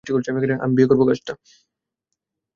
আমি 0.63 0.83
করবো 0.89 1.03
কাজটা! 1.05 1.33